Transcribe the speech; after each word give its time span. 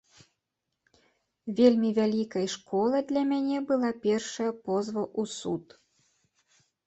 Вельмі 1.59 1.89
вялікай 1.99 2.47
школай 2.55 3.01
для 3.13 3.23
мяне 3.33 3.57
была 3.71 3.91
першая 4.07 4.49
позва 4.69 5.03
ў 5.19 5.23
суд. 5.39 5.65